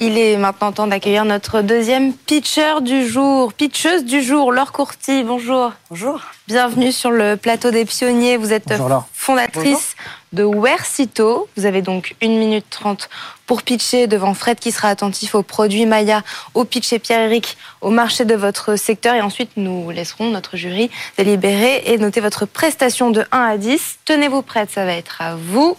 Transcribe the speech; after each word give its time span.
Il 0.00 0.16
est 0.16 0.36
maintenant 0.36 0.70
temps 0.70 0.86
d'accueillir 0.86 1.24
notre 1.24 1.60
deuxième 1.60 2.12
pitcher 2.12 2.82
du 2.82 3.04
jour, 3.04 3.52
pitcheuse 3.52 4.04
du 4.04 4.22
jour, 4.22 4.52
Laure 4.52 4.70
Courty. 4.70 5.24
Bonjour. 5.24 5.72
Bonjour. 5.90 6.20
Bienvenue 6.46 6.92
sur 6.92 7.10
le 7.10 7.36
plateau 7.36 7.72
des 7.72 7.84
pionniers. 7.84 8.36
Vous 8.36 8.52
êtes 8.52 8.72
fondatrice 9.12 9.96
de 10.32 10.44
Wersito. 10.44 11.48
Vous 11.56 11.66
avez 11.66 11.82
donc 11.82 12.14
1 12.22 12.28
minute 12.28 12.66
30 12.70 13.08
pour 13.44 13.62
pitcher 13.62 14.06
devant 14.06 14.34
Fred 14.34 14.60
qui 14.60 14.70
sera 14.70 14.86
attentif 14.86 15.34
aux 15.34 15.42
produits 15.42 15.84
Maya, 15.84 16.22
au 16.54 16.64
pitch 16.64 16.92
et 16.92 17.00
Pierre-Éric, 17.00 17.56
au 17.80 17.90
marché 17.90 18.24
de 18.24 18.36
votre 18.36 18.76
secteur. 18.76 19.16
Et 19.16 19.20
ensuite, 19.20 19.50
nous 19.56 19.90
laisserons 19.90 20.30
notre 20.30 20.56
jury 20.56 20.92
délibérer 21.16 21.82
et 21.86 21.98
noter 21.98 22.20
votre 22.20 22.46
prestation 22.46 23.10
de 23.10 23.24
1 23.32 23.40
à 23.40 23.56
10. 23.56 23.98
Tenez-vous 24.04 24.42
prête, 24.42 24.70
ça 24.70 24.84
va 24.84 24.92
être 24.92 25.20
à 25.20 25.34
vous. 25.34 25.76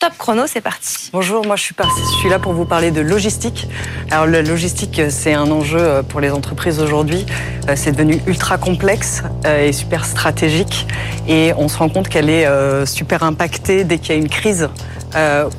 Top 0.00 0.16
chrono, 0.16 0.46
c'est 0.46 0.60
parti. 0.60 1.10
Bonjour, 1.12 1.44
moi 1.44 1.56
je 1.56 1.64
suis, 1.64 1.74
je 1.76 2.18
suis 2.20 2.28
là 2.28 2.38
pour 2.38 2.52
vous 2.52 2.64
parler 2.64 2.92
de 2.92 3.00
logistique. 3.00 3.66
Alors 4.12 4.26
la 4.26 4.42
logistique, 4.42 5.02
c'est 5.10 5.34
un 5.34 5.50
enjeu 5.50 5.80
euh, 5.80 6.02
pour 6.04 6.20
les 6.20 6.30
entreprises 6.30 6.78
aujourd'hui. 6.78 7.26
Euh, 7.68 7.72
c'est 7.74 7.90
devenu 7.90 8.22
ultra 8.28 8.58
complexe 8.58 9.24
euh, 9.44 9.66
et 9.66 9.72
super 9.72 10.04
stratégique. 10.04 10.86
Et 11.26 11.52
on 11.56 11.66
se 11.66 11.78
rend 11.78 11.88
compte 11.88 12.08
qu'elle 12.08 12.30
est 12.30 12.46
super 12.86 13.24
impactée 13.24 13.82
dès 13.82 13.98
qu'il 13.98 14.14
y 14.14 14.18
a 14.18 14.20
une 14.20 14.28
crise 14.28 14.68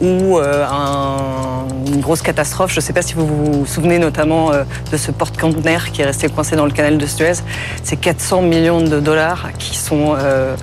ou 0.02 0.40
une 0.40 2.02
grosse 2.02 2.22
catastrophe. 2.22 2.72
Je 2.72 2.78
ne 2.78 2.82
sais 2.82 2.94
pas 2.94 3.02
si 3.02 3.14
vous 3.14 3.26
vous 3.26 3.66
souvenez 3.66 4.00
notamment 4.00 4.52
de 4.52 4.98
ce 4.98 5.12
porte-conteneur 5.12 5.92
qui 5.92 6.02
est 6.02 6.06
resté 6.06 6.30
coincé 6.30 6.56
dans 6.56 6.66
le 6.66 6.72
canal 6.72 6.98
de 6.98 7.06
Suez. 7.06 7.34
C'est 7.84 7.98
400 7.98 8.42
millions 8.44 8.82
de 8.82 9.00
dollars 9.00 9.50
qui 9.58 9.76
sont 9.78 10.16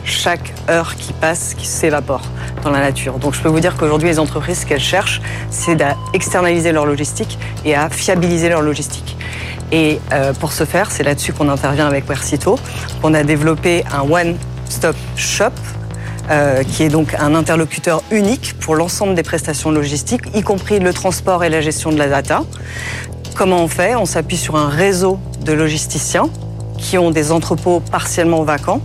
chaque 0.05 0.53
heure 0.71 0.95
qui 0.97 1.13
passe, 1.13 1.55
qui 1.55 1.67
s'évaporent 1.67 2.31
dans 2.63 2.71
la 2.71 2.81
nature. 2.81 3.19
Donc 3.19 3.35
je 3.35 3.41
peux 3.41 3.49
vous 3.49 3.61
dire 3.61 3.77
qu'aujourd'hui, 3.77 4.09
les 4.09 4.19
entreprises, 4.19 4.61
ce 4.61 4.67
qu'elles 4.67 4.81
cherchent, 4.81 5.21
c'est 5.51 5.81
à 5.83 5.97
externaliser 6.13 6.73
leur 6.73 6.87
logistique 6.87 7.39
et 7.65 7.75
à 7.75 7.89
fiabiliser 7.89 8.49
leur 8.49 8.63
logistique. 8.63 9.17
Et 9.73 10.01
euh, 10.13 10.33
pour 10.33 10.53
ce 10.53 10.65
faire, 10.65 10.91
c'est 10.91 11.03
là-dessus 11.03 11.33
qu'on 11.33 11.49
intervient 11.49 11.87
avec 11.87 12.07
Versito. 12.07 12.59
On 13.03 13.15
a 13.15 13.25
développé 13.25 13.85
un 13.93 14.09
one-stop 14.09 14.97
shop 15.17 15.53
euh, 16.31 16.63
qui 16.65 16.83
est 16.83 16.89
donc 16.89 17.15
un 17.19 17.35
interlocuteur 17.35 18.03
unique 18.11 18.55
pour 18.59 18.75
l'ensemble 18.75 19.15
des 19.15 19.23
prestations 19.23 19.71
logistiques, 19.71 20.23
y 20.35 20.43
compris 20.43 20.79
le 20.79 20.93
transport 20.93 21.45
et 21.45 21.51
la 21.51 21.61
gestion 21.61 21.93
de 21.93 21.99
la 21.99 22.09
data. 22.09 22.43
Comment 23.37 23.63
on 23.63 23.69
fait? 23.69 23.95
On 23.95 24.07
s'appuie 24.07 24.37
sur 24.37 24.57
un 24.57 24.69
réseau 24.69 25.19
de 25.45 25.53
logisticiens 25.53 26.29
qui 26.79 26.99
ont 26.99 27.11
des 27.11 27.33
entrepôts 27.33 27.81
partiellement 27.81 28.43
vacants. 28.43 28.81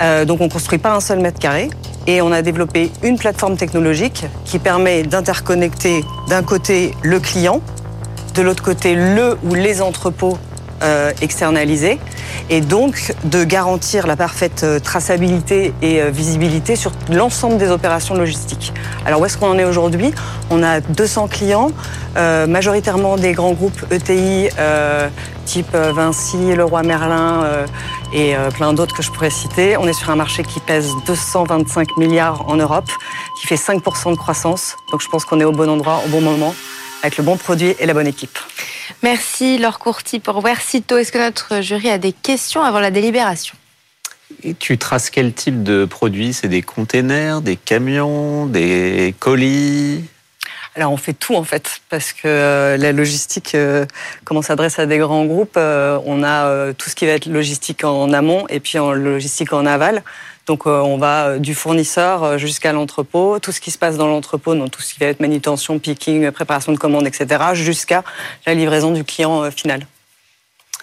Euh, 0.00 0.24
donc 0.24 0.40
on 0.40 0.44
ne 0.44 0.50
construit 0.50 0.78
pas 0.78 0.94
un 0.94 1.00
seul 1.00 1.20
mètre 1.20 1.38
carré, 1.38 1.70
et 2.06 2.20
on 2.22 2.32
a 2.32 2.42
développé 2.42 2.90
une 3.02 3.16
plateforme 3.16 3.56
technologique 3.56 4.24
qui 4.44 4.58
permet 4.58 5.04
d'interconnecter 5.04 6.04
d'un 6.28 6.42
côté 6.42 6.94
le 7.02 7.20
client, 7.20 7.60
de 8.34 8.42
l'autre 8.42 8.62
côté 8.62 8.94
le 8.94 9.38
ou 9.44 9.54
les 9.54 9.82
entrepôts 9.82 10.38
euh, 10.82 11.12
externalisés 11.20 12.00
et 12.50 12.60
donc 12.60 13.14
de 13.24 13.44
garantir 13.44 14.06
la 14.06 14.16
parfaite 14.16 14.62
euh, 14.64 14.78
traçabilité 14.78 15.72
et 15.82 16.02
euh, 16.02 16.10
visibilité 16.10 16.76
sur 16.76 16.92
l'ensemble 17.10 17.58
des 17.58 17.70
opérations 17.70 18.14
logistiques. 18.14 18.72
Alors 19.06 19.20
où 19.20 19.26
est-ce 19.26 19.38
qu'on 19.38 19.50
en 19.50 19.58
est 19.58 19.64
aujourd'hui? 19.64 20.12
On 20.50 20.62
a 20.62 20.80
200 20.80 21.28
clients, 21.28 21.70
majoritairement 22.14 23.16
des 23.16 23.32
grands 23.32 23.52
groupes 23.52 23.86
ETI 23.90 24.50
type 25.46 25.74
Vinci, 25.74 26.54
Leroy 26.54 26.82
Merlin 26.82 27.46
et 28.12 28.34
plein 28.54 28.74
d'autres 28.74 28.94
que 28.94 29.02
je 29.02 29.10
pourrais 29.10 29.30
citer. 29.30 29.78
On 29.78 29.86
est 29.88 29.94
sur 29.94 30.10
un 30.10 30.16
marché 30.16 30.42
qui 30.42 30.60
pèse 30.60 30.90
225 31.06 31.96
milliards 31.96 32.48
en 32.48 32.56
Europe, 32.56 32.90
qui 33.40 33.46
fait 33.46 33.56
5% 33.56 34.10
de 34.10 34.16
croissance. 34.16 34.76
Donc 34.90 35.00
je 35.00 35.08
pense 35.08 35.24
qu'on 35.24 35.40
est 35.40 35.44
au 35.44 35.52
bon 35.52 35.70
endroit, 35.70 36.02
au 36.04 36.08
bon 36.10 36.20
moment, 36.20 36.54
avec 37.02 37.16
le 37.16 37.24
bon 37.24 37.36
produit 37.36 37.74
et 37.78 37.86
la 37.86 37.94
bonne 37.94 38.06
équipe. 38.06 38.38
Merci 39.02 39.58
Laure 39.58 39.80
Courty 39.80 40.20
pour 40.20 40.40
Versito. 40.42 40.96
Est-ce 40.96 41.10
que 41.10 41.18
notre 41.18 41.60
jury 41.60 41.90
a 41.90 41.98
des 41.98 42.12
questions 42.12 42.62
avant 42.62 42.78
la 42.78 42.92
délibération? 42.92 43.56
Tu 44.60 44.78
traces 44.78 45.10
quel 45.10 45.32
type 45.32 45.62
de 45.62 45.84
produits? 45.84 46.32
C'est 46.32 46.48
des 46.48 46.62
containers, 46.62 47.42
des 47.42 47.56
camions, 47.56 48.46
des 48.46 49.14
colis? 49.18 50.04
Alors 50.74 50.92
on 50.92 50.96
fait 50.96 51.12
tout 51.12 51.34
en 51.34 51.44
fait, 51.44 51.80
parce 51.90 52.12
que 52.12 52.22
euh, 52.26 52.76
la 52.76 52.92
logistique, 52.92 53.54
euh, 53.54 53.84
comme 54.24 54.38
on 54.38 54.42
s'adresse 54.42 54.78
à 54.78 54.86
des 54.86 54.98
grands 54.98 55.26
groupes, 55.26 55.56
euh, 55.56 55.98
on 56.06 56.22
a 56.22 56.72
tout 56.72 56.88
ce 56.88 56.94
qui 56.94 57.06
va 57.06 57.12
être 57.12 57.26
logistique 57.26 57.84
en 57.84 58.12
amont 58.12 58.46
et 58.48 58.60
puis 58.60 58.78
en 58.78 58.92
logistique 58.92 59.52
en 59.52 59.66
aval. 59.66 60.02
Donc 60.46 60.66
on 60.66 60.98
va 60.98 61.38
du 61.38 61.54
fournisseur 61.54 62.36
jusqu'à 62.36 62.72
l'entrepôt, 62.72 63.38
tout 63.38 63.52
ce 63.52 63.60
qui 63.60 63.70
se 63.70 63.78
passe 63.78 63.96
dans 63.96 64.08
l'entrepôt, 64.08 64.56
donc 64.56 64.72
tout 64.72 64.82
ce 64.82 64.92
qui 64.94 64.98
va 64.98 65.06
être 65.06 65.20
manutention, 65.20 65.78
picking, 65.78 66.32
préparation 66.32 66.72
de 66.72 66.78
commandes, 66.78 67.06
etc., 67.06 67.40
jusqu'à 67.52 68.02
la 68.44 68.54
livraison 68.54 68.90
du 68.90 69.04
client 69.04 69.48
final. 69.52 69.86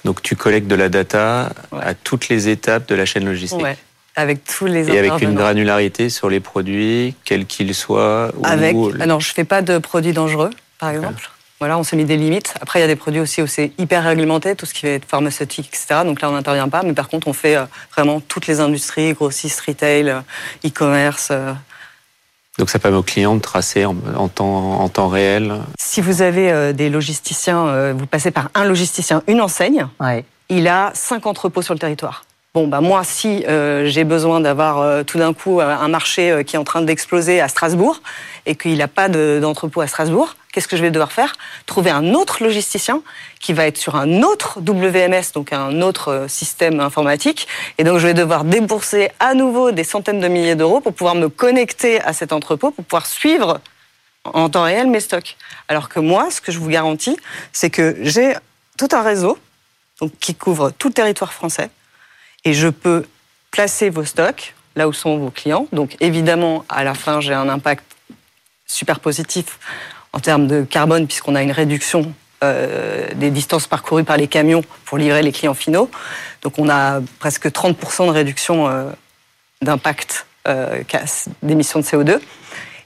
Donc 0.06 0.22
tu 0.22 0.38
collectes 0.38 0.68
de 0.68 0.76
la 0.76 0.88
data 0.88 1.50
à 1.74 1.94
toutes 1.94 2.30
les 2.30 2.48
étapes 2.48 2.88
de 2.88 2.96
la 2.96 3.06
chaîne 3.06 3.26
logistique. 3.26 3.62
Ouais. 3.62 3.78
Avec 4.20 4.44
tous 4.44 4.66
les 4.66 4.90
Et 4.90 5.00
avec 5.00 5.22
une 5.22 5.34
granularité 5.34 6.10
sur 6.10 6.30
les 6.30 6.42
produits, 6.42 7.16
quels 7.24 7.46
qu'ils 7.46 7.74
soient. 7.74 8.32
Avec. 8.44 8.76
Ah 9.00 9.06
non, 9.06 9.22
je 9.22 9.34
fais 9.34 9.46
pas 9.46 9.62
de 9.62 9.78
produits 9.78 10.12
dangereux, 10.12 10.50
par 10.78 10.90
exemple. 10.90 11.30
Voilà, 11.60 11.78
on 11.78 11.84
s'est 11.84 11.96
mis 11.96 12.04
des 12.04 12.18
limites. 12.18 12.54
Après, 12.60 12.80
il 12.80 12.82
y 12.82 12.86
a 12.86 12.88
des 12.88 12.98
produits 12.98 13.22
aussi 13.22 13.42
où 13.42 13.48
c'est 13.48 13.72
hyper 13.78 14.04
réglementé, 14.04 14.58
tout 14.58 14.66
ce 14.66 14.74
qui 14.74 14.86
va 14.86 14.92
être 14.92 15.06
pharmaceutique, 15.06 15.68
etc. 15.68 16.02
Donc 16.04 16.22
là, 16.22 16.30
on 16.30 16.34
n'intervient 16.34 16.68
pas. 16.68 16.84
Mais 16.84 16.92
par 16.92 17.08
contre, 17.08 17.30
on 17.30 17.34
fait 17.34 17.56
euh, 17.56 17.64
vraiment 17.94 18.20
toutes 18.20 18.48
les 18.48 18.60
industries, 18.60 19.14
grossistes, 19.14 19.62
retail, 19.62 20.10
euh, 20.10 20.20
e-commerce. 20.66 21.30
Euh. 21.32 21.54
Donc 22.58 22.70
ça 22.70 22.80
permet 22.80 22.98
aux 22.98 23.04
clients 23.04 23.36
de 23.36 23.42
tracer 23.42 23.86
en, 23.86 23.96
temps, 24.28 24.82
en 24.82 24.90
temps, 24.90 25.08
réel 25.08 25.62
Si 25.78 26.02
vous 26.02 26.22
avez 26.22 26.74
des 26.74 26.90
logisticiens, 26.90 27.94
vous 27.94 28.06
passez 28.06 28.32
par 28.32 28.50
un 28.54 28.66
logisticien, 28.66 29.24
une 29.28 29.40
enseigne, 29.40 29.88
il 30.50 30.68
a 30.68 30.92
cinq 30.94 31.26
entrepôts 31.26 31.62
sur 31.62 31.74
le 31.74 31.80
territoire. 31.80 32.26
Bon, 32.56 32.68
bah 32.68 32.82
moi, 32.82 33.04
si 33.04 33.46
j'ai 33.46 34.04
besoin 34.04 34.40
d'avoir 34.40 35.06
tout 35.06 35.20
d'un 35.20 35.34
coup 35.34 35.62
un 35.62 35.88
marché 35.88 36.44
qui 36.46 36.56
est 36.56 36.60
en 36.60 36.64
train 36.64 36.82
d'exploser 36.82 37.42
à 37.42 37.48
Strasbourg 37.48 38.02
et 38.48 38.56
qu'il 38.56 38.78
n'a 38.78 38.88
pas 38.88 39.08
d'entrepôt 39.08 39.82
à 39.82 39.88
Strasbourg, 39.88 40.36
qu'est-ce 40.52 40.68
que 40.68 40.78
je 40.78 40.82
vais 40.82 40.92
devoir 40.92 41.12
faire? 41.12 41.36
Trouver 41.66 41.92
un 41.92 42.14
autre 42.14 42.44
logisticien 42.44 43.02
qui 43.40 43.54
va 43.54 43.68
être 43.68 43.78
sur 43.78 43.96
un 43.96 44.24
autre 44.24 44.60
WMS, 44.62 45.32
donc 45.34 45.54
un 45.54 45.82
autre 45.82 46.10
euh, 46.10 46.28
système 46.28 46.80
informatique. 46.80 47.48
Et 47.78 47.84
donc, 47.84 48.00
je 48.00 48.08
vais 48.08 48.14
devoir 48.14 48.44
débourser 48.44 49.12
à 49.20 49.34
nouveau 49.34 49.72
des 49.72 49.84
centaines 49.84 50.20
de 50.20 50.28
milliers 50.28 50.56
d'euros 50.56 50.82
pour 50.82 50.94
pouvoir 50.94 51.16
me 51.16 51.30
connecter 51.30 52.02
à 52.02 52.14
cet 52.14 52.34
entrepôt, 52.34 52.72
pour 52.72 52.84
pouvoir 52.84 53.06
suivre 53.06 53.60
en 54.26 54.50
temps 54.50 54.64
réel 54.64 54.88
mes 54.88 55.00
stocks. 55.00 55.38
Alors 55.68 55.88
que 55.90 56.00
moi, 56.00 56.30
ce 56.32 56.42
que 56.42 56.52
je 56.52 56.60
vous 56.60 56.70
garantis, 56.70 57.18
c'est 57.54 57.70
que 57.70 57.98
j'ai 58.02 58.34
tout 58.78 58.90
un 58.92 59.02
réseau 59.02 59.38
donc, 60.02 60.12
qui 60.20 60.36
couvre 60.36 60.72
tout 60.72 60.90
le 60.90 60.94
territoire 60.94 61.34
français 61.34 61.70
et 62.46 62.54
je 62.54 62.68
peux 62.68 63.06
placer 63.52 63.90
vos 63.90 64.06
stocks 64.06 64.54
là 64.76 64.88
où 64.88 64.94
sont 64.94 65.18
vos 65.18 65.32
clients. 65.32 65.68
Donc, 65.74 65.98
évidemment, 66.00 66.64
à 66.70 66.84
la 66.84 66.94
fin, 66.94 67.20
j'ai 67.22 67.34
un 67.34 67.50
impact 67.50 67.84
super 68.66 69.00
positif 69.00 69.60
en 70.14 70.20
termes 70.20 70.48
de 70.48 70.64
carbone, 70.64 71.08
puisqu'on 71.08 71.36
a 71.36 71.44
une 71.44 71.52
réduction 71.52 72.14
euh, 72.44 73.08
des 73.16 73.32
distances 73.32 73.68
parcourues 73.68 74.04
par 74.04 74.18
les 74.18 74.28
camions 74.28 74.64
pour 74.86 74.98
livrer 74.98 75.22
les 75.22 75.32
clients 75.32 75.54
finaux. 75.54 75.92
Donc 76.42 76.58
on 76.58 76.70
a 76.70 77.02
presque 77.20 77.48
30% 77.48 78.08
de 78.08 78.12
réduction 78.12 78.70
euh, 78.70 78.90
d'impact 79.62 80.26
euh, 80.48 80.84
d'émissions 81.44 81.80
de 81.80 81.86
CO2. 81.86 82.20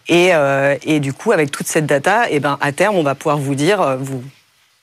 Et, 0.09 0.33
euh, 0.33 0.75
et, 0.81 0.99
du 0.99 1.13
coup, 1.13 1.31
avec 1.31 1.51
toute 1.51 1.67
cette 1.67 1.85
data, 1.85 2.29
et 2.29 2.35
eh 2.35 2.39
ben, 2.39 2.57
à 2.59 2.71
terme, 2.71 2.95
on 2.95 3.03
va 3.03 3.15
pouvoir 3.15 3.37
vous 3.37 3.55
dire, 3.55 3.79
euh, 3.79 3.95
vous 3.95 4.23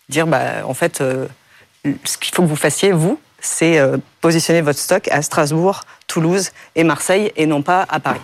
dire 0.09 0.27
bah, 0.27 0.65
en 0.65 0.73
fait, 0.73 1.03
ce 1.03 2.19
qu'il 2.19 2.35
faut 2.35 2.43
que 2.43 2.49
vous 2.49 2.57
fassiez, 2.57 2.93
vous, 2.93 3.21
c'est 3.41 3.81
positionner 4.21 4.61
votre 4.61 4.79
stock 4.79 5.09
à 5.09 5.23
Strasbourg, 5.23 5.83
Toulouse 6.07 6.51
et 6.75 6.85
Marseille, 6.85 7.33
et 7.37 7.47
non 7.47 7.63
pas 7.63 7.87
à 7.89 8.01
Paris. 8.01 8.21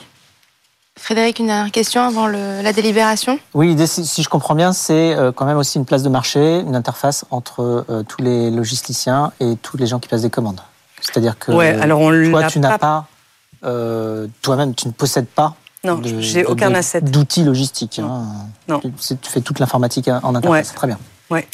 Frédéric, 0.98 1.38
une 1.38 1.46
dernière 1.46 1.70
question 1.72 2.02
avant 2.02 2.26
la 2.26 2.72
délibération? 2.72 3.38
Oui, 3.52 3.68
l'idée, 3.68 3.86
si 3.86 4.22
je 4.22 4.28
comprends 4.28 4.54
bien, 4.54 4.72
c'est 4.72 5.14
euh, 5.14 5.30
quand 5.30 5.44
même 5.44 5.58
aussi 5.58 5.78
une 5.78 5.84
place 5.84 6.02
de 6.02 6.08
marché, 6.08 6.60
une 6.60 6.74
interface 6.74 7.26
entre 7.30 7.84
euh, 7.90 8.02
tous 8.02 8.22
les 8.22 8.50
logisticiens 8.50 9.32
et 9.38 9.56
tous 9.60 9.76
les 9.76 9.86
gens 9.86 9.98
qui 9.98 10.08
passent 10.08 10.22
des 10.22 10.30
commandes. 10.30 10.60
C'est-à-dire 11.02 11.38
que 11.38 11.52
alors 11.52 12.00
toi, 12.30 12.44
tu 12.44 12.58
n'as 12.60 12.78
pas, 12.78 13.06
euh, 13.64 14.26
toi-même, 14.40 14.74
tu 14.74 14.88
ne 14.88 14.92
possèdes 14.92 15.28
pas 15.28 15.54
non, 15.84 16.00
j'ai 16.02 16.44
aucun 16.44 16.74
asset 16.74 17.00
d'outils 17.00 17.44
logistiques. 17.44 18.00
Non. 18.00 18.24
Hein. 18.68 18.80
Tu, 18.80 18.90
fais 19.30 19.40
toute 19.40 19.60
l'informatique 19.60 20.08
en 20.08 20.34
interface. 20.34 20.74
Très 20.74 20.88
bien. 20.88 20.98
Ouais. 21.30 21.46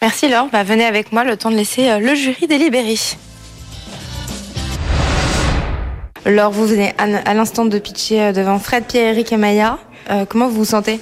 Merci 0.00 0.28
Laure. 0.28 0.48
Bah, 0.52 0.62
venez 0.62 0.84
avec 0.84 1.12
moi, 1.12 1.24
le 1.24 1.36
temps 1.36 1.50
de 1.50 1.56
laisser 1.56 1.98
le 1.98 2.14
jury 2.14 2.46
délibérer. 2.46 2.94
Laure, 6.26 6.50
vous 6.50 6.66
venez 6.66 6.94
à 6.98 7.34
l'instant 7.34 7.64
de 7.64 7.78
pitcher 7.78 8.32
devant 8.32 8.58
Fred, 8.58 8.84
Pierre, 8.84 9.14
Eric 9.14 9.32
et 9.32 9.36
Maya. 9.36 9.78
comment 10.28 10.48
vous 10.48 10.58
vous 10.58 10.64
sentez? 10.64 11.00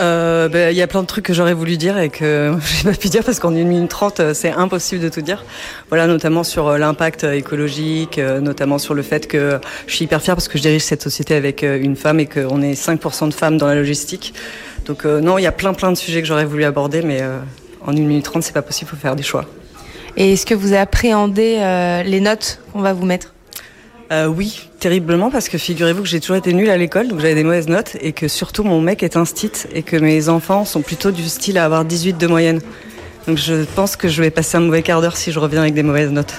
Euh, 0.00 0.48
ben, 0.48 0.72
il 0.72 0.76
y 0.76 0.82
a 0.82 0.88
plein 0.88 1.02
de 1.02 1.06
trucs 1.06 1.24
que 1.24 1.32
j'aurais 1.32 1.54
voulu 1.54 1.76
dire 1.76 1.98
et 1.98 2.08
que 2.08 2.52
j'ai 2.82 2.90
pas 2.90 2.96
pu 2.96 3.08
dire 3.08 3.22
parce 3.22 3.38
qu'en 3.38 3.54
une 3.54 3.68
minute 3.68 3.90
trente, 3.90 4.18
euh, 4.18 4.34
c'est 4.34 4.50
impossible 4.50 5.00
de 5.00 5.08
tout 5.08 5.20
dire. 5.20 5.44
Voilà, 5.88 6.06
notamment 6.06 6.42
sur 6.42 6.66
euh, 6.66 6.78
l'impact 6.78 7.24
écologique, 7.24 8.18
notamment 8.18 8.78
sur 8.78 8.94
le 8.94 9.02
fait 9.02 9.28
que 9.28 9.60
je 9.86 9.94
suis 9.94 10.04
hyper 10.04 10.20
fière 10.20 10.34
parce 10.34 10.48
que 10.48 10.58
je 10.58 10.62
dirige 10.62 10.82
cette 10.82 11.02
société 11.02 11.34
avec 11.34 11.62
une 11.62 11.96
femme 11.96 12.18
et 12.18 12.26
qu'on 12.26 12.60
est 12.62 12.72
5% 12.72 13.28
de 13.28 13.34
femmes 13.34 13.56
dans 13.56 13.66
la 13.66 13.76
logistique. 13.76 14.34
Donc 14.86 15.04
non, 15.04 15.38
il 15.38 15.42
y 15.42 15.46
a 15.46 15.52
plein 15.52 15.72
plein 15.72 15.92
de 15.92 15.96
sujets 15.96 16.20
que 16.20 16.28
j'aurais 16.28 16.44
voulu 16.44 16.64
aborder, 16.64 17.02
mais 17.02 17.22
en 17.84 17.96
une 17.96 18.06
minute 18.06 18.24
trente, 18.24 18.42
c'est 18.42 18.52
pas 18.52 18.62
possible, 18.62 18.90
faut 18.90 18.96
faire 18.96 19.16
des 19.16 19.22
choix. 19.22 19.44
Et 20.16 20.32
est-ce 20.32 20.46
que 20.46 20.54
vous 20.54 20.74
appréhendez 20.74 21.58
les 22.06 22.20
notes 22.20 22.60
qu'on 22.72 22.80
va 22.80 22.92
vous 22.92 23.04
mettre? 23.04 23.34
Euh, 24.12 24.26
oui, 24.26 24.68
terriblement, 24.80 25.30
parce 25.30 25.48
que 25.48 25.56
figurez-vous 25.56 26.02
que 26.02 26.08
j'ai 26.08 26.20
toujours 26.20 26.36
été 26.36 26.52
nulle 26.52 26.70
à 26.70 26.76
l'école, 26.76 27.08
donc 27.08 27.20
j'avais 27.20 27.34
des 27.34 27.44
mauvaises 27.44 27.68
notes, 27.68 27.96
et 28.00 28.12
que 28.12 28.28
surtout 28.28 28.62
mon 28.62 28.80
mec 28.80 29.02
est 29.02 29.16
un 29.16 29.24
stit, 29.24 29.50
et 29.72 29.82
que 29.82 29.96
mes 29.96 30.28
enfants 30.28 30.64
sont 30.64 30.82
plutôt 30.82 31.10
du 31.10 31.24
style 31.24 31.58
à 31.58 31.64
avoir 31.64 31.84
18 31.84 32.18
de 32.18 32.26
moyenne. 32.26 32.60
Donc 33.26 33.38
je 33.38 33.64
pense 33.74 33.96
que 33.96 34.08
je 34.08 34.22
vais 34.22 34.30
passer 34.30 34.58
un 34.58 34.60
mauvais 34.60 34.82
quart 34.82 35.00
d'heure 35.00 35.16
si 35.16 35.32
je 35.32 35.38
reviens 35.38 35.62
avec 35.62 35.74
des 35.74 35.82
mauvaises 35.82 36.10
notes. 36.10 36.34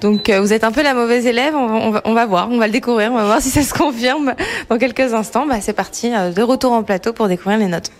Donc 0.00 0.28
euh, 0.28 0.40
vous 0.40 0.52
êtes 0.52 0.64
un 0.64 0.72
peu 0.72 0.82
la 0.82 0.94
mauvaise 0.94 1.26
élève, 1.26 1.54
on 1.54 2.12
va, 2.12 2.26
voir, 2.26 2.48
on 2.50 2.58
va 2.58 2.66
le 2.66 2.72
découvrir, 2.72 3.12
on 3.12 3.16
va 3.16 3.24
voir 3.24 3.40
si 3.40 3.50
ça 3.50 3.62
se 3.62 3.72
confirme 3.72 4.34
dans 4.68 4.76
quelques 4.76 5.14
instants. 5.14 5.46
Bah, 5.46 5.60
c'est 5.60 5.72
parti, 5.72 6.12
euh, 6.12 6.32
de 6.32 6.42
retour 6.42 6.72
en 6.72 6.82
plateau 6.82 7.12
pour 7.12 7.28
découvrir 7.28 7.58
les 7.58 7.68
notes. 7.68 7.92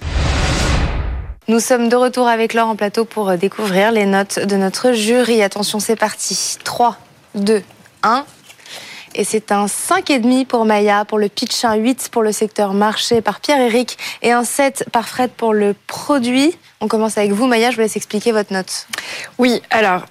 Nous 1.49 1.61
sommes 1.61 1.89
de 1.89 1.95
retour 1.95 2.27
avec 2.27 2.55
Laure 2.55 2.67
en 2.67 2.75
plateau 2.75 3.05
pour 3.05 3.37
découvrir 3.37 3.93
les 3.93 4.05
notes 4.05 4.41
de 4.41 4.57
notre 4.57 4.91
jury. 4.91 5.43
Attention, 5.43 5.79
c'est 5.79 5.95
parti. 5.95 6.57
3, 6.65 6.97
2, 7.37 7.63
1. 8.03 8.27
Et 9.15 9.23
c'est 9.23 9.53
un 9.53 9.67
5,5 9.67 10.45
pour 10.47 10.65
Maya, 10.65 11.05
pour 11.05 11.19
le 11.19 11.29
pitch, 11.29 11.65
un 11.65 11.77
8 11.77 12.09
pour 12.11 12.25
le 12.25 12.33
secteur 12.33 12.75
marché 12.75 13.21
par 13.21 13.39
Pierre-Éric 13.39 13.97
et 14.23 14.33
un 14.33 14.43
7 14.43 14.87
par 14.91 15.09
Fred 15.09 15.31
pour 15.31 15.55
le 15.55 15.77
produit. 15.87 16.59
On 16.81 16.89
commence 16.89 17.17
avec 17.17 17.31
vous, 17.31 17.47
Maya, 17.47 17.71
je 17.71 17.77
vous 17.77 17.83
laisse 17.83 17.97
expliquer 17.97 18.33
votre 18.33 18.53
note. 18.53 18.89
Oui, 19.39 19.63
alors 19.71 20.03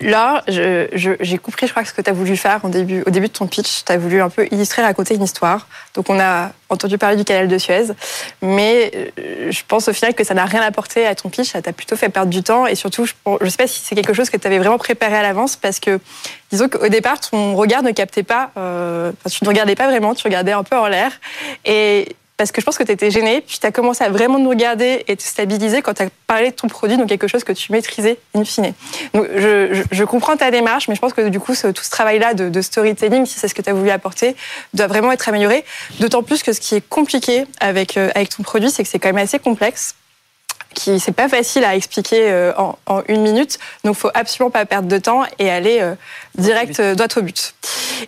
Là, 0.00 0.42
j'ai 0.48 1.38
compris, 1.38 1.66
je 1.66 1.72
crois, 1.72 1.84
ce 1.84 1.92
que 1.92 2.02
tu 2.02 2.10
as 2.10 2.12
voulu 2.12 2.36
faire 2.36 2.64
au 2.64 2.68
début, 2.68 3.02
au 3.06 3.10
début 3.10 3.28
de 3.28 3.32
ton 3.32 3.46
pitch. 3.46 3.84
Tu 3.84 3.92
as 3.92 3.98
voulu 3.98 4.20
un 4.20 4.30
peu 4.30 4.46
illustrer, 4.50 4.82
raconter 4.82 5.14
une 5.14 5.22
histoire. 5.22 5.68
Donc, 5.94 6.10
on 6.10 6.18
a 6.18 6.50
entendu 6.68 6.98
parler 6.98 7.16
du 7.16 7.24
canal 7.24 7.48
de 7.48 7.58
Suez. 7.58 7.86
Mais 8.42 8.90
euh, 9.18 9.50
je 9.50 9.62
pense 9.68 9.88
au 9.88 9.92
final 9.92 10.14
que 10.14 10.24
ça 10.24 10.34
n'a 10.34 10.46
rien 10.46 10.62
apporté 10.62 11.06
à 11.06 11.14
ton 11.14 11.28
pitch. 11.28 11.50
Ça 11.50 11.62
t'a 11.62 11.72
plutôt 11.72 11.96
fait 11.96 12.08
perdre 12.08 12.30
du 12.30 12.42
temps. 12.42 12.66
Et 12.66 12.74
surtout, 12.74 13.06
je 13.06 13.12
ne 13.40 13.48
sais 13.48 13.56
pas 13.56 13.66
si 13.66 13.80
c'est 13.84 13.94
quelque 13.94 14.14
chose 14.14 14.30
que 14.30 14.36
tu 14.36 14.46
avais 14.46 14.58
vraiment 14.58 14.78
préparé 14.78 15.16
à 15.16 15.22
l'avance. 15.22 15.56
Parce 15.56 15.80
que, 15.80 16.00
disons 16.50 16.68
qu'au 16.68 16.88
départ, 16.88 17.20
ton 17.20 17.54
regard 17.54 17.82
ne 17.82 17.92
captait 17.92 18.24
pas. 18.24 18.50
Euh, 18.56 19.12
tu 19.30 19.44
ne 19.44 19.48
regardais 19.48 19.76
pas 19.76 19.86
vraiment. 19.86 20.14
Tu 20.14 20.24
regardais 20.24 20.52
un 20.52 20.64
peu 20.64 20.76
en 20.76 20.88
l'air. 20.88 21.12
Et 21.64 22.16
parce 22.36 22.50
que 22.50 22.60
je 22.60 22.66
pense 22.66 22.76
que 22.76 22.82
tu 22.82 22.90
étais 22.90 23.10
gênée, 23.10 23.40
puis 23.40 23.58
tu 23.60 23.66
as 23.66 23.70
commencé 23.70 24.02
à 24.02 24.08
vraiment 24.08 24.38
nous 24.38 24.48
regarder 24.48 25.04
et 25.06 25.16
te 25.16 25.22
stabiliser 25.22 25.82
quand 25.82 25.94
tu 25.94 26.02
as 26.02 26.08
parlé 26.26 26.50
de 26.50 26.54
ton 26.54 26.66
produit, 26.66 26.96
donc 26.96 27.08
quelque 27.08 27.28
chose 27.28 27.44
que 27.44 27.52
tu 27.52 27.70
maîtrisais 27.70 28.18
in 28.34 28.44
fine. 28.44 28.72
Donc 29.12 29.28
je, 29.36 30.04
comprends 30.04 30.36
ta 30.36 30.50
démarche, 30.50 30.88
mais 30.88 30.96
je 30.96 31.00
pense 31.00 31.12
que 31.12 31.28
du 31.28 31.38
coup, 31.38 31.52
tout 31.54 31.84
ce 31.84 31.90
travail-là 31.90 32.34
de, 32.34 32.62
storytelling, 32.62 33.24
si 33.26 33.38
c'est 33.38 33.48
ce 33.48 33.54
que 33.54 33.62
tu 33.62 33.70
as 33.70 33.74
voulu 33.74 33.90
apporter, 33.90 34.34
doit 34.72 34.88
vraiment 34.88 35.12
être 35.12 35.28
amélioré. 35.28 35.64
D'autant 36.00 36.22
plus 36.22 36.42
que 36.42 36.52
ce 36.52 36.60
qui 36.60 36.74
est 36.74 36.88
compliqué 36.88 37.46
avec, 37.60 37.96
euh, 37.96 38.10
avec 38.14 38.30
ton 38.30 38.42
produit, 38.42 38.70
c'est 38.70 38.82
que 38.82 38.88
c'est 38.88 38.98
quand 38.98 39.10
même 39.12 39.22
assez 39.22 39.38
complexe 39.38 39.94
qui 40.74 41.00
c'est 41.00 41.12
pas 41.12 41.28
facile 41.28 41.64
à 41.64 41.74
expliquer 41.74 42.30
euh, 42.30 42.52
en, 42.56 43.02
une 43.08 43.22
minute. 43.22 43.58
Donc, 43.84 43.96
faut 43.96 44.10
absolument 44.14 44.50
pas 44.50 44.66
perdre 44.66 44.88
de 44.88 44.98
temps 44.98 45.22
et 45.38 45.50
aller 45.50 45.78
euh, 45.80 45.94
direct 46.36 46.80
euh, 46.80 46.94
droit 46.94 47.08
au 47.16 47.22
but. 47.22 47.54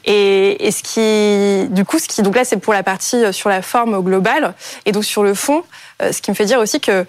Et, 0.05 0.67
et, 0.67 0.71
ce 0.71 0.83
qui, 0.83 1.69
du 1.73 1.85
coup, 1.85 1.99
ce 1.99 2.09
qui, 2.09 2.23
donc 2.23 2.37
là, 2.37 2.45
c'est 2.45 2.59
pour 2.59 2.73
la 2.73 2.83
partie 2.83 3.33
sur 3.33 3.49
la 3.49 3.63
forme 3.63 4.01
globale 4.03 4.55
et 4.85 4.93
donc 4.93 5.05
sur 5.05 5.23
le 5.23 5.35
fond, 5.35 5.63
ce 6.01 6.21
qui 6.21 6.31
me 6.31 6.37
fait 6.37 6.45
dire 6.45 6.59
aussi 6.59 6.81
que 6.81 7.07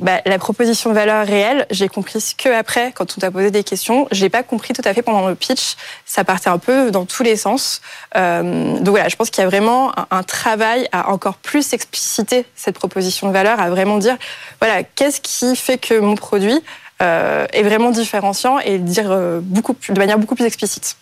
bah, 0.00 0.20
la 0.26 0.38
proposition 0.38 0.90
de 0.90 0.94
valeur 0.94 1.26
réelle, 1.26 1.66
j'ai 1.70 1.88
compris 1.88 2.34
que 2.38 2.48
après, 2.48 2.92
quand 2.92 3.16
on 3.16 3.20
t'a 3.20 3.32
posé 3.32 3.50
des 3.50 3.64
questions. 3.64 4.06
Je 4.12 4.20
l'ai 4.20 4.28
pas 4.28 4.44
compris 4.44 4.72
tout 4.72 4.82
à 4.84 4.94
fait 4.94 5.02
pendant 5.02 5.28
le 5.28 5.34
pitch. 5.34 5.74
Ça 6.06 6.22
partait 6.22 6.50
un 6.50 6.58
peu 6.58 6.92
dans 6.92 7.04
tous 7.04 7.24
les 7.24 7.36
sens. 7.36 7.80
Euh, 8.16 8.78
donc 8.78 8.90
voilà, 8.90 9.08
je 9.08 9.16
pense 9.16 9.30
qu'il 9.30 9.42
y 9.42 9.46
a 9.46 9.48
vraiment 9.48 9.92
un, 10.12 10.22
travail 10.22 10.88
à 10.92 11.10
encore 11.10 11.36
plus 11.36 11.72
expliciter 11.72 12.44
cette 12.54 12.76
proposition 12.76 13.26
de 13.26 13.32
valeur, 13.32 13.58
à 13.58 13.70
vraiment 13.70 13.98
dire, 13.98 14.16
voilà, 14.60 14.84
qu'est-ce 14.84 15.20
qui 15.20 15.56
fait 15.56 15.78
que 15.78 15.98
mon 15.98 16.14
produit 16.14 16.60
euh, 17.02 17.46
est 17.52 17.62
vraiment 17.62 17.90
différenciant 17.90 18.60
et 18.60 18.78
dire 18.78 19.10
euh, 19.10 19.40
beaucoup 19.42 19.74
plus, 19.74 19.92
de 19.92 19.98
manière 19.98 20.18
beaucoup 20.18 20.34
plus 20.36 20.44
explicite. 20.44 20.96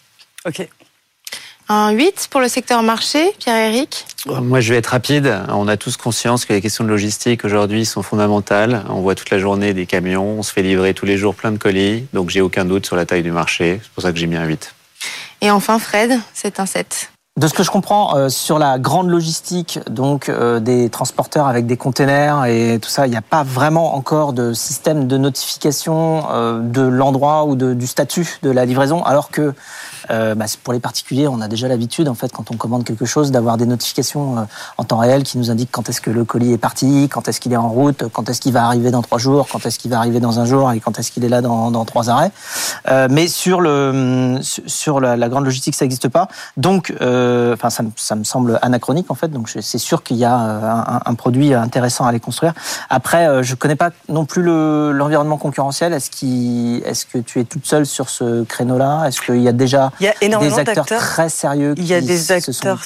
Ok. 0.47 0.67
Un 1.69 1.91
8 1.91 2.29
pour 2.31 2.41
le 2.41 2.47
secteur 2.47 2.85
marché, 2.85 3.33
Pierre-Éric 3.41 4.07
Moi, 4.27 4.61
je 4.61 4.73
vais 4.73 4.79
être 4.79 4.87
rapide. 4.87 5.41
On 5.49 5.67
a 5.67 5.77
tous 5.77 5.97
conscience 5.97 6.45
que 6.45 6.53
les 6.53 6.61
questions 6.61 6.85
de 6.85 6.89
logistique 6.89 7.45
aujourd'hui 7.45 7.85
sont 7.85 8.05
fondamentales. 8.05 8.85
On 8.89 9.01
voit 9.01 9.17
toute 9.17 9.31
la 9.31 9.41
journée 9.41 9.75
des 9.75 9.85
camions, 9.85 10.39
on 10.39 10.43
se 10.45 10.53
fait 10.53 10.63
livrer 10.63 10.95
tous 10.95 11.07
les 11.07 11.17
jours 11.17 11.35
plein 11.35 11.51
de 11.51 11.59
colis, 11.59 12.07
donc 12.13 12.31
j'ai 12.31 12.41
aucun 12.41 12.65
doute 12.65 12.87
sur 12.87 12.95
la 12.95 13.05
taille 13.05 13.25
du 13.25 13.33
marché. 13.33 13.81
C'est 13.83 13.91
pour 13.91 14.03
ça 14.05 14.13
que 14.13 14.19
j'ai 14.19 14.29
mis 14.29 14.37
un 14.37 14.45
8. 14.45 14.75
Et 15.41 15.51
enfin, 15.51 15.81
Fred, 15.81 16.13
c'est 16.33 16.61
un 16.61 16.67
7. 16.67 17.11
De 17.39 17.49
ce 17.49 17.53
que 17.53 17.63
je 17.63 17.71
comprends, 17.71 18.17
euh, 18.17 18.31
sur 18.31 18.59
la 18.59 18.79
grande 18.79 19.11
logistique, 19.11 19.79
donc 19.91 20.31
euh, 20.31 20.59
des 20.59 20.89
transporteurs 20.89 21.47
avec 21.47 21.67
des 21.67 21.77
containers 21.77 22.47
et 22.47 22.79
tout 22.81 22.89
ça, 22.89 23.07
il 23.07 23.11
n'y 23.11 23.17
a 23.17 23.21
pas 23.21 23.43
vraiment 23.43 23.95
encore 23.95 24.33
de 24.33 24.55
système 24.55 25.07
de 25.07 25.19
notification 25.19 26.25
euh, 26.31 26.61
de 26.61 26.81
l'endroit 26.81 27.45
ou 27.45 27.55
de, 27.55 27.75
du 27.75 27.87
statut 27.87 28.39
de 28.43 28.51
la 28.51 28.65
livraison, 28.65 29.05
alors 29.05 29.29
que 29.31 29.53
euh, 30.11 30.35
bah, 30.35 30.47
pour 30.65 30.73
les 30.73 30.81
particuliers, 30.81 31.29
on 31.29 31.43
a 31.43 31.49
déjà 31.49 31.69
l'habitude, 31.69 32.09
en 32.09 32.15
fait, 32.15 32.33
quand 32.33 32.51
on 32.51 32.57
commande 32.57 32.85
quelque 32.85 33.05
chose, 33.05 33.31
d'avoir 33.33 33.59
des 33.59 33.67
notifications 33.67 34.39
euh, 34.39 34.43
en 34.79 34.85
temps 34.85 34.97
réel 34.97 35.23
qui 35.23 35.37
nous 35.37 35.51
indiquent 35.51 35.73
quand 35.73 35.91
est-ce 35.91 36.01
que 36.01 36.11
le 36.11 36.25
colis 36.25 36.55
est 36.55 36.59
parti, 36.59 37.11
quand 37.11 37.29
est-ce 37.29 37.41
qu'il 37.41 37.53
est 37.53 37.59
en 37.59 37.69
route, 37.69 38.05
quand 38.15 38.31
est-ce 38.31 38.41
qu'il 38.41 38.55
va 38.55 38.65
arriver 38.65 38.91
dans 38.91 39.03
trois 39.03 39.19
jours, 39.19 39.47
quand 39.53 39.67
est-ce 39.67 39.79
qu'il 39.79 39.91
va 39.91 39.99
arriver 39.99 40.21
dans 40.21 40.41
un 40.41 40.47
jour 40.47 40.73
et 40.73 40.81
quand 40.81 40.99
est-ce 40.99 41.13
qu'il 41.13 41.23
est 41.23 41.29
là 41.29 41.43
dans, 41.43 41.71
dans 41.71 41.85
trois 41.85 42.09
arrêts. 42.09 42.31
Euh, 42.89 43.09
mais 43.11 43.29
sur 43.29 43.61
le 43.61 44.39
sur 44.41 45.01
la, 45.01 45.19
la 45.19 45.29
grande 45.29 45.45
logistique, 45.45 45.75
ça 45.75 45.85
n'existe 45.85 46.09
pas. 46.09 46.29
Donc, 46.57 46.95
euh, 47.03 47.26
enfin, 47.55 47.71
ça, 47.71 47.85
ça, 47.97 48.15
me 48.17 48.25
semble 48.25 48.59
anachronique 48.63 49.11
en 49.11 49.15
fait. 49.15 49.29
Donc, 49.29 49.49
c'est 49.49 49.79
sûr 49.79 50.03
qu'il 50.03 50.17
y 50.17 50.25
a 50.25 50.35
un, 50.35 51.01
un, 51.05 51.15
produit 51.15 51.55
intéressant 51.55 52.05
à 52.05 52.11
aller 52.11 52.21
construire. 52.21 52.53
Après, 52.91 53.43
je 53.43 53.55
connais 53.55 53.77
pas 53.77 53.91
non 54.09 54.25
plus 54.25 54.43
l'environnement 54.43 55.39
concurrentiel. 55.39 55.93
Est-ce 55.93 57.07
que 57.07 57.19
tu 57.19 57.41
es 57.41 57.45
toute 57.45 57.67
seule 57.67 57.87
sur 57.87 58.09
ce 58.09 58.45
créneau-là? 58.45 59.07
Est-ce 59.07 59.21
qu'il 59.21 59.41
y 59.41 59.49
a 59.49 59.53
déjà 59.53 59.93
il 60.01 60.07
y 60.07 60.09
a 60.09 60.15
énormément 60.21 60.57
d'acteurs 60.57 60.87
très 60.87 61.29
sérieux. 61.29 61.75
il 61.77 61.87
y 61.87 61.95
a 61.95 62.01
des 62.01 62.33
acteurs 62.33 62.81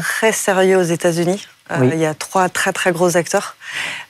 très 0.00 0.32
sérieux 0.32 0.78
aux 0.78 0.82
États-Unis. 0.82 1.46
Euh, 1.70 1.90
il 1.92 1.98
y 1.98 2.06
a 2.06 2.14
trois 2.14 2.48
très 2.48 2.72
très 2.72 2.92
gros 2.92 3.16
acteurs. 3.16 3.56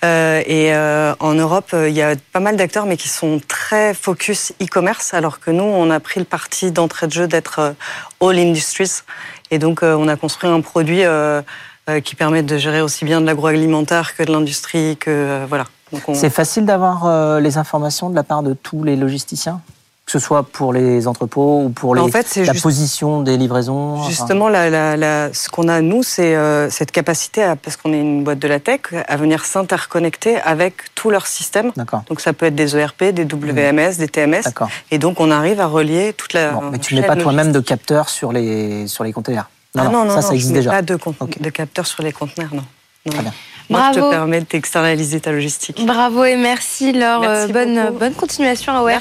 Euh, 0.04 0.42
et 0.46 0.74
euh, 0.74 1.14
en 1.20 1.34
Europe, 1.34 1.74
il 1.74 1.92
y 1.92 2.02
a 2.02 2.14
pas 2.32 2.40
mal 2.40 2.56
d'acteurs, 2.56 2.86
mais 2.86 2.96
qui 2.96 3.08
sont 3.08 3.40
très 3.46 3.94
focus 3.94 4.52
e-commerce, 4.62 5.14
alors 5.14 5.40
que 5.40 5.50
nous, 5.50 5.64
on 5.64 5.90
a 5.90 6.00
pris 6.00 6.20
le 6.20 6.26
parti 6.26 6.70
d'entrée 6.72 7.06
de 7.06 7.12
jeu 7.12 7.26
d'être 7.28 7.74
all 8.20 8.38
industries. 8.38 9.02
Et 9.50 9.58
donc, 9.58 9.82
on 9.82 10.08
a 10.08 10.16
construit 10.16 10.48
un 10.48 10.60
produit 10.60 11.02
qui 12.04 12.14
permet 12.14 12.42
de 12.42 12.56
gérer 12.56 12.80
aussi 12.80 13.04
bien 13.04 13.20
de 13.20 13.26
l'agroalimentaire 13.26 14.14
que 14.14 14.22
de 14.22 14.32
l'industrie, 14.32 14.96
que 14.98 15.44
voilà. 15.48 15.64
C'est 16.14 16.30
facile 16.30 16.66
d'avoir 16.66 17.40
les 17.40 17.58
informations 17.58 18.10
de 18.10 18.14
la 18.14 18.22
part 18.22 18.42
de 18.42 18.54
tous 18.54 18.84
les 18.84 18.94
logisticiens? 18.94 19.60
Que 20.10 20.18
ce 20.18 20.26
soit 20.26 20.42
pour 20.42 20.72
les 20.72 21.06
entrepôts 21.06 21.62
ou 21.62 21.68
pour 21.68 21.94
les, 21.94 22.02
la 22.02 22.54
position 22.54 23.20
des 23.22 23.36
livraisons 23.36 24.02
Justement, 24.08 24.48
ce 24.48 25.48
qu'on 25.48 25.68
a, 25.68 25.80
nous, 25.80 26.02
c'est 26.02 26.34
euh, 26.34 26.68
cette 26.68 26.90
capacité, 26.90 27.44
à, 27.44 27.54
parce 27.54 27.76
qu'on 27.76 27.92
est 27.92 28.00
une 28.00 28.24
boîte 28.24 28.40
de 28.40 28.48
la 28.48 28.58
tech, 28.58 28.80
à 29.06 29.16
venir 29.16 29.44
s'interconnecter 29.44 30.40
avec 30.40 30.92
tout 30.96 31.10
leur 31.10 31.28
système. 31.28 31.70
Donc 32.08 32.20
ça 32.20 32.32
peut 32.32 32.46
être 32.46 32.56
des 32.56 32.76
ERP, 32.76 33.04
des 33.12 33.24
WMS, 33.24 33.98
des 33.98 34.08
TMS. 34.08 34.42
Et 34.90 34.98
donc 34.98 35.20
on 35.20 35.30
arrive 35.30 35.60
à 35.60 35.66
relier 35.66 36.12
toute 36.12 36.32
la. 36.32 36.58
mais 36.72 36.78
tu 36.78 36.96
n'es 36.96 37.02
pas 37.02 37.14
toi-même 37.14 37.52
de 37.52 37.60
capteurs 37.60 38.08
sur 38.08 38.32
les, 38.32 38.88
sur 38.88 39.04
les 39.04 39.12
containers 39.12 39.48
non, 39.76 39.84
non, 39.84 40.04
non, 40.04 40.16
ça, 40.16 40.22
ça 40.22 40.34
existe 40.34 40.52
déjà. 40.52 40.70
pas 40.72 40.82
de, 40.82 40.98
de 41.38 41.50
capteurs 41.50 41.86
sur 41.86 42.02
les 42.02 42.10
conteneurs, 42.10 42.52
non. 42.52 42.64
Très 43.08 43.22
bien. 43.22 43.32
Moi, 43.70 43.92
je 43.94 44.00
te 44.00 44.10
permets 44.10 44.40
d'externaliser 44.40 45.20
ta 45.20 45.30
logistique. 45.30 45.86
Bravo 45.86 46.24
et 46.24 46.34
merci 46.34 46.92
Laure. 46.92 47.22
Euh, 47.24 47.46
bonne, 47.46 47.92
bonne 47.98 48.14
continuation 48.14 48.72
à 48.72 48.82
OR 48.82 49.00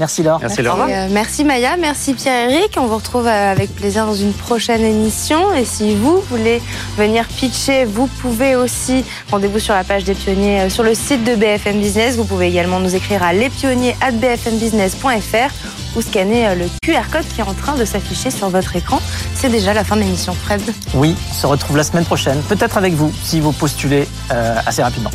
Merci 0.00 0.24
Laure. 0.24 0.40
Merci, 0.40 0.62
Laure. 0.62 0.86
Euh, 0.88 1.06
merci 1.10 1.44
Maya, 1.44 1.76
merci 1.76 2.14
Pierre-Éric. 2.14 2.72
On 2.78 2.86
vous 2.86 2.96
retrouve 2.96 3.28
euh, 3.28 3.52
avec 3.52 3.72
plaisir 3.76 4.06
dans 4.06 4.16
une 4.16 4.32
prochaine 4.32 4.82
émission. 4.82 5.54
Et 5.54 5.64
si 5.64 5.94
vous 5.94 6.20
voulez 6.22 6.60
venir 6.96 7.28
pitcher, 7.28 7.84
vous 7.84 8.08
pouvez 8.08 8.56
aussi. 8.56 9.04
Rendez-vous 9.30 9.60
sur 9.60 9.74
la 9.74 9.84
page 9.84 10.02
des 10.02 10.14
pionniers 10.14 10.68
sur 10.68 10.82
le 10.82 10.94
site 10.94 11.22
de 11.22 11.36
BFM 11.36 11.78
Business. 11.78 12.16
Vous 12.16 12.24
pouvez 12.24 12.48
également 12.48 12.80
nous 12.80 12.96
écrire 12.96 13.22
à 13.22 13.32
lespionniers@bfmbusiness.fr 13.32 15.87
ou 15.98 16.02
scanner 16.02 16.54
le 16.54 16.66
QR 16.82 17.10
code 17.10 17.26
qui 17.34 17.40
est 17.40 17.44
en 17.44 17.54
train 17.54 17.76
de 17.76 17.84
s'afficher 17.84 18.30
sur 18.30 18.48
votre 18.48 18.76
écran. 18.76 19.00
C'est 19.34 19.50
déjà 19.50 19.74
la 19.74 19.82
fin 19.82 19.96
de 19.96 20.02
l'émission, 20.02 20.32
Fred. 20.32 20.62
Oui, 20.94 21.16
on 21.30 21.34
se 21.34 21.46
retrouve 21.46 21.76
la 21.76 21.82
semaine 21.82 22.04
prochaine, 22.04 22.40
peut-être 22.48 22.76
avec 22.76 22.94
vous, 22.94 23.12
si 23.24 23.40
vous 23.40 23.52
postulez 23.52 24.06
euh, 24.30 24.56
assez 24.64 24.82
rapidement. 24.82 25.10